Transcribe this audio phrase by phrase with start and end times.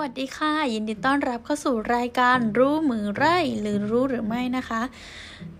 [0.00, 4.82] วัสดีค่ะ ยินดีต้อนรับเข้าสู่รายการรู้มือไร่หรือรู้หรือไม่นะคะ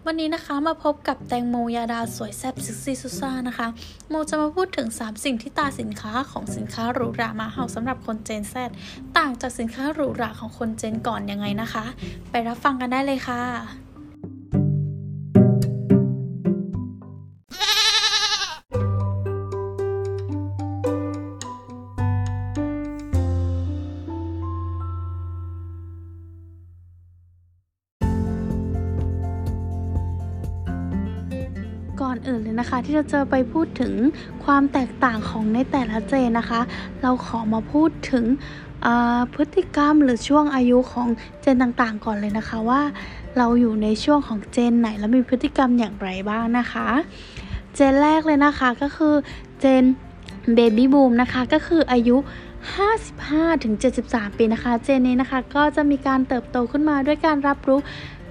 [0.06, 3.66] วันนี้นะคะมาพบกับแตงโมยาดาสวยแซ่บซิกซี่ซุซ่านะคะ
[4.08, 8.54] โมจะมาพูดถึง 3 สิ่งที่ตาสินค้าของสินค้าหรูหรามาเห่าสำหรับคนเจนแซ
[9.16, 11.84] ต่างจากสินค้าหรูหราของคนเจนก่อนยังไงนะคะ
[12.30, 13.89] ไปรับฟังกันได้เลยค่ะ
[32.00, 33.92] ก่อนอื่นเลยนะคะ ที่เราจะไปพูดถึง
[34.44, 36.60] ความแตกต่างของในแต่ละเจนนะคะ
[37.02, 38.24] เราขอมาพูดถึง
[39.34, 41.08] พฤติกรรมหรือช่วงอายุของ
[41.42, 42.82] เจนต่างๆ ก่อนเลยนะคะว่า
[43.38, 46.88] เราอยู่ในช่วงของเจนไหนแล้วมีพฤติกรรมอย่างไรบ้างนะคะ
[47.74, 49.14] เจนแรกเลยนะคะก็คือ
[49.60, 49.84] เจน
[50.54, 52.16] เบบี้บูมนะคะก็คืออายุ
[53.26, 57.80] 55-73 ปีนะคะ เจนนี้นะคะก็จะมีการเติบโตขึ้นมาด้วยการรับรู้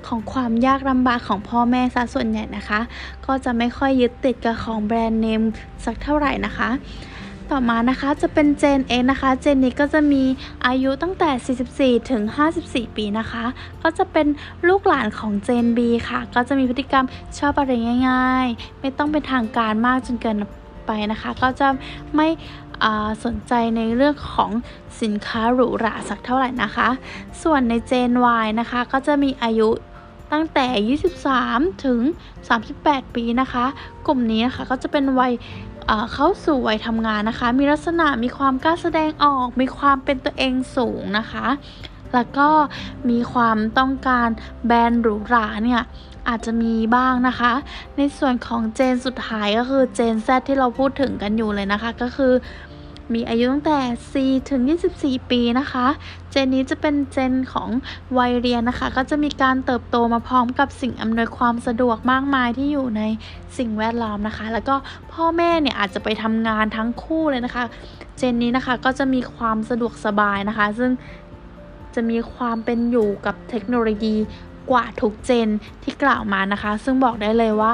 [0.08, 2.80] ของความยากลำบากของพ่อแม่ซะส่วนใหญ่นะคะ
[3.26, 5.42] ก็จะไม่ค่อยยึดติดกับของแบรนด์เนม
[5.86, 6.70] สักเท่าไหร่นะคะ
[7.52, 10.24] ต่อมานะคะจะเป็นเจนเอนะคะเจนนี้ก็จะมี
[10.66, 12.24] อายุตั้งแต่ 44 ถึง
[12.60, 13.46] 54 ปีนะคะ
[13.84, 14.28] ก็จะเป็น
[14.68, 17.06] ลูกหลานของเจน B ค่ะ ก็จะมีพฤติกรรม
[17.38, 17.72] ชอบอะไร
[18.10, 20.38] ง่าย ๆ ไม่ต้องเป็นทางการมากจนเกิน
[20.88, 21.68] ไปนะคะ ก็จะ
[22.16, 22.28] ไม่
[23.26, 24.52] สนใจในเรื่องของ
[25.02, 26.90] สินค้าหรูหราสักเท่าไหร่นะคะ
[27.44, 28.12] ส่วนในเจน
[28.44, 29.70] Y นะคะ ก็จะมีอายุ
[30.32, 30.98] ตั้งแต่
[31.42, 32.00] 23 ถึง
[32.58, 33.66] 38 ปีนะคะ
[34.08, 35.34] กลุ่มนี้นะคะก็จะเป็นวัย
[36.14, 41.48] เข้าสู่วัยทำงานนะคะ มีลักษณะมีความกล้าแสดงออก มีความเป็นตัวเองสูงนะคะ
[42.14, 42.50] แล้วก็
[43.10, 44.28] มีความต้องการ
[44.66, 45.82] แบรนด์หรูหราเนี่ย
[46.28, 47.54] อาจจะมีบ้างนะคะ
[47.98, 52.34] ในส่วนของเจนสุดท้ายก็คือเจน Z ที่เราพูดถึงกันอยู่เลยนะคะ ก็คือ
[53.14, 54.62] มีอายุตั้งแต่ 4 ถึง
[54.96, 55.88] 24 ปีนะคะ
[56.32, 57.70] เจนนี้จะเป็นเจนของ
[58.18, 63.02] วัยเรียนนะคะ ก็จะมีการเติบโตมาพร้อมกับสิ่งอำนวยความสะดวกมากมายที่อยู่ใน
[63.58, 64.76] สิ่งแวดล้อมนะคะ แล้วก็
[65.12, 67.64] พ่อแม่เนี่ยอาจจะไปทำงานทั้งคู่เลยนะคะ
[68.18, 70.92] เจนนี้นะคะก็จะมีความสะดวกสบายนะคะ ซึ่ง
[71.96, 74.16] จะมีความเป็นอยู่กับเทคโนโลยี
[74.72, 75.50] กว่าทุกเจน
[75.84, 77.72] ที่กล่าวมานะคะ ซึ่งบอกได้เลยว่า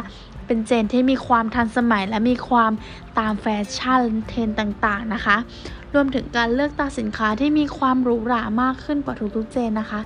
[0.47, 2.71] เป็นเจนที่มีความทันสมัยและมีความ
[3.19, 5.37] ตามแฟชั่นเทรนต่างๆนะคะ
[5.93, 10.01] รวมถึงการเลือกตาสินค้าที่มีความหรูหรามากขึ้นกว่าทุกๆเจนนะคะ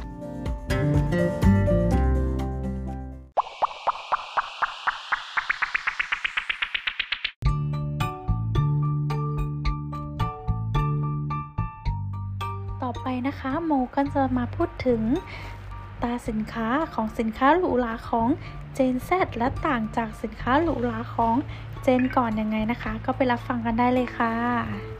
[12.83, 15.01] ต่อไปนะคะโมก็จะมาพูดถึง
[16.03, 18.29] ตาสินค้าของสินค้าหรูหราของ
[18.75, 21.35] เจน Z และต่างจากสินค้าหรูหราของ
[21.83, 24.98] เจนก่อนยังไงนะคะ ก็ไปรับฟังกันได้เลยค่ะ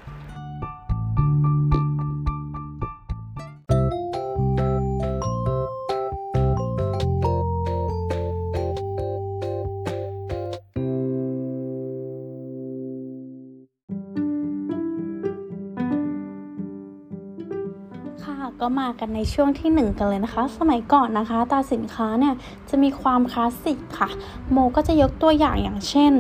[18.62, 22.34] ก็มากันในช่วงที่ 1 กันเลยนะคะ สมัยก่อนนะคะตาสินค้าเนี่ย
[22.70, 24.10] จะมีความคลาสสิกค่ะ
[24.52, 26.14] โมก็จะยกตัวอย่างอย่างเช่น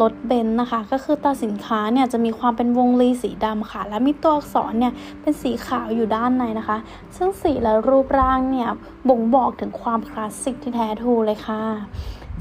[0.00, 6.78] รถเบนซ์นะคะ ก็คือตาสินค้าเนี่ยจะมีความเป็นวงรีสีดำค่ะ และมีตัวอักษรเนี่ยเป็นสีขาวอยู่ด้านในนะคะ
[7.16, 8.68] ซึ่งสีและรูปร่างเนี่ย
[9.08, 11.62] บ่งบอกถึงความคลาสสิกที่แท้ทูเลยค่ะ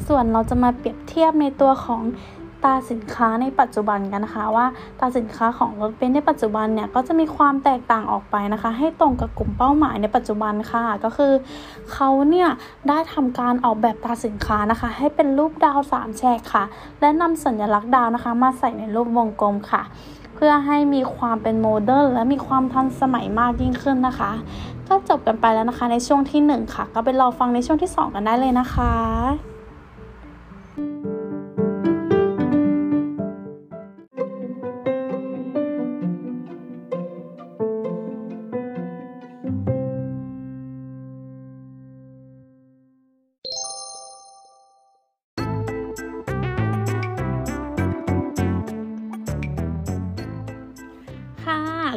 [0.08, 2.02] ส่วนเราจะมาเปรียบเทียบในตัวของ
[2.66, 4.66] ตาสินค้าในปัจจุบันกันนะคะว่า
[5.00, 11.34] ตราสินค้าของรถเบนซ์ในปัจจุบันเนี่ยก็จะมีความแตกต่างออกไปนะคะ ให้ตรงกับกลุ่มเป้าหมายในปัจจุบันค่ะ ก็คือ
[11.92, 12.50] เขาเนี่ย
[12.90, 16.64] ได้ทำการออกแบบตราสินค้านะคะ ให้เป็นรูปดาวสามแฉกค่ะ
[17.02, 19.84] และนำสัญลักษณ์ดาวนะคะ มาใส่ในรูปวงกลมค่ะ
[20.36, 24.32] เพื่อให้มีความเป็น modern และมีความทันสมัยมากยิ่งขึ้นนะคะ
[24.88, 29.59] ก็จบกันไปแล้วนะคะในช่วงที่ 1 ค่ะ ก็ไปรอฟังในช่วงที่ 2 กันได้เลยนะคะ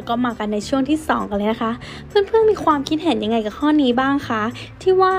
[0.09, 1.71] ก็มากันในช่วงที่ 2 กันเลยนะคะ
[2.07, 4.41] เพื่อนๆมีความคิดเห็นยังไงกับข้อนี้บ้างคะ
[4.81, 5.15] ที่ว่า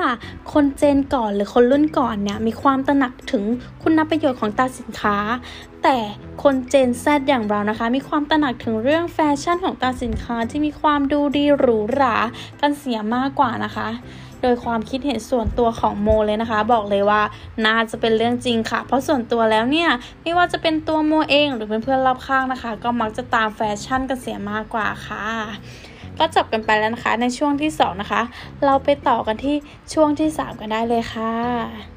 [0.52, 3.44] คนเจนก่อนหรือคนรุ่นก่อนเนี่ยมีความตระหนักถึง
[3.82, 5.16] คุณประโยชน์ของตาสินค้า
[5.82, 5.96] แต่
[6.42, 12.16] คนเจนแซดอย่างเรานะคะ มีความตระหนักถึงเรื่องแฟชั่นของตาสินค้าที่มีความดูดีหรูหรา
[12.60, 13.88] กันเสียมากกว่านะคะ
[14.46, 17.22] โดยความคิดเห็นส่วนตัวของโมเลยนะคะ บอกเลยว่า
[17.66, 19.90] น่าจะเป็นเรื่องจริงค่ะ เพราะส่วนตัวแล้วเนี่ย
[20.22, 25.26] ไม่ว่าจะเป็นตัวโมเองหรือเพื่อนๆรอบข้างนะคะ ก็มักจะตามแฟชั่นกันเสียมากกว่าค่ะ
[26.18, 28.22] ก็จบกันไปแล้วนะคะในช่วงที่ 2 นะคะ
[28.64, 29.56] เราไปต่อกันที่
[29.94, 31.93] ช่วงที่ 3 กันได้เลยค่ะ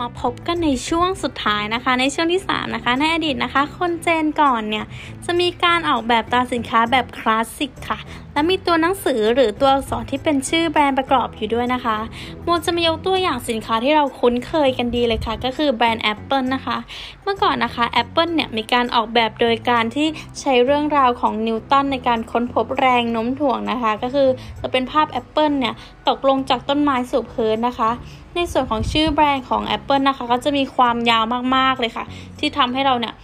[0.00, 4.86] มาพบกันในช่วงสุดท้ายนะคะ ในช่วงที่ 3 นะคะ ในอดีตนะคะ คนเจนก่อนเนี่ย
[5.24, 7.98] จะมีการออกแบบตราสินค้าแบบคลาสสิกค่ะ
[8.36, 11.96] และมีตัวหนังสือหรือตัวอักษรที่เป็นชื่อแบรนด์ประกอบอยู่ด้วยนะคะ
[12.42, 16.76] โมจะมายกตัวอย่างสินค้าที่เราคุ้นเคยกันดีเลยค่ะ ก็คือแบรนด์ Apple นะคะ
[17.22, 20.08] เมื่อก่อนนะคะ Apple เนี่ยมีการออกแบบโดยการที่
[20.40, 24.28] ใช้เรื่องราวของนิวตันในการค้นพบแรงโน้มถ่วงนะคะ ก็คือ
[24.60, 25.74] จะเป็นภาพ Apple เนี่ย
[26.08, 27.90] ตกลงจากต้นไม้สู่พื้นนะคะ
[28.34, 31.24] ในส่วนของชื่อแบรนด์ของ Apple นะคะ ก็จะมีความยาว
[31.56, 32.04] มากๆเลยค่ะ
[32.38, 33.14] ที่ทำให้เราเนี่ย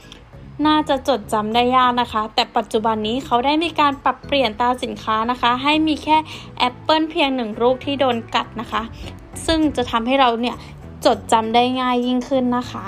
[0.66, 6.16] น่าจะจดจำได้ยากนะคะ แต่ปัจจุบันนี้เขาได้มีการปรับเปลี่ยนตราสินค้านะคะ ให้มีแค่
[6.58, 8.82] แอปเปิลเพียงหนึ่งลูกที่โดนกัดนะคะ
[9.46, 10.56] ซึ่งจะทำให้เราเนี่ย
[11.06, 12.86] จดจำได้ง่ายยิ่งขึ้นนะคะ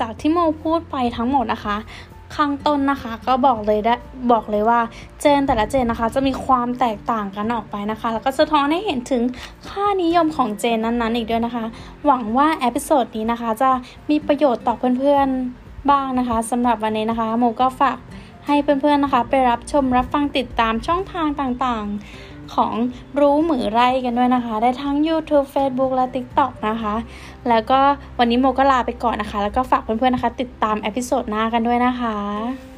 [0.00, 1.76] จากที่โมพูดไปทั้งหมดนะคะ
[2.36, 3.94] ข้างต้นนะคะก็บอกเลยได้
[4.32, 4.80] บอกเลยว่า
[5.20, 9.22] gen แต่ละ gen นะคะ จะมีความแตกต่างกันออกไปนะคะ แล้วก็สะท้อนให้เห็นถึง
[9.68, 11.64] ค่านิยมของ gen นั้นๆอีกด้วยนะคะ
[12.06, 13.70] หวังว่า episode นี้นะคะ จะ
[14.10, 17.98] มีประโยชน์ต่อเพื่อนๆบ้างนะคะสำหรับวันนี้นะคะโมก็ฝาก
[18.46, 22.72] ให้เพื่อนๆนะคะ ไปรับชมรับฟังติดตามช่องทางต่างๆ ของ
[23.20, 26.94] รู้หมือไร่กันด้วยนะคะ ได้ทั้ง YouTube Facebook และ TikTok นะคะ
[27.48, 27.80] แล้วก็
[28.18, 32.77] วันนี้โมก็ลาไปก่อนนะคะ แล้วก็ฝากเพื่อนๆนะคะ ติดตามเอพิโซดหน้ากันด้วยนะคะ